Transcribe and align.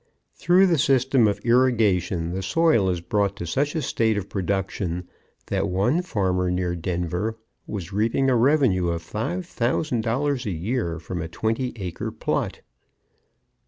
Through 0.33 0.65
the 0.65 0.79
system 0.79 1.27
of 1.27 1.39
irrigation 1.45 2.31
the 2.33 2.41
soil 2.41 2.89
is 2.89 3.01
brought 3.01 3.35
to 3.35 3.45
such 3.45 3.75
a 3.75 3.83
state 3.83 4.17
of 4.17 4.29
production 4.29 5.07
that 5.45 5.69
one 5.69 6.01
farmer 6.01 6.49
near 6.49 6.73
Denver 6.75 7.37
was 7.67 7.93
reaping 7.93 8.27
a 8.27 8.35
revenue 8.35 8.87
of 8.87 9.03
$5,000 9.03 10.45
a 10.45 10.49
year 10.49 10.97
from 10.97 11.21
a 11.21 11.27
twenty 11.27 11.71
acre 11.75 12.09
plot. 12.11 12.61